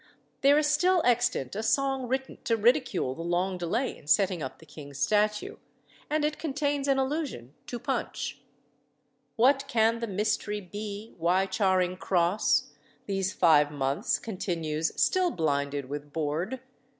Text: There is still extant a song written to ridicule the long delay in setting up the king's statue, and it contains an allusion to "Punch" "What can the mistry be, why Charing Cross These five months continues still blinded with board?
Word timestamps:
There 0.41 0.57
is 0.57 0.65
still 0.65 1.03
extant 1.05 1.55
a 1.55 1.61
song 1.61 2.07
written 2.07 2.39
to 2.45 2.57
ridicule 2.57 3.13
the 3.13 3.21
long 3.21 3.59
delay 3.59 3.95
in 3.95 4.07
setting 4.07 4.41
up 4.41 4.57
the 4.57 4.65
king's 4.65 4.97
statue, 4.97 5.57
and 6.09 6.25
it 6.25 6.39
contains 6.39 6.87
an 6.87 6.97
allusion 6.97 7.53
to 7.67 7.77
"Punch" 7.77 8.39
"What 9.35 9.67
can 9.67 9.99
the 9.99 10.07
mistry 10.07 10.59
be, 10.59 11.13
why 11.19 11.45
Charing 11.45 11.97
Cross 11.97 12.71
These 13.05 13.31
five 13.33 13.69
months 13.71 14.17
continues 14.17 14.91
still 14.99 15.29
blinded 15.29 15.87
with 15.87 16.11
board? 16.11 16.61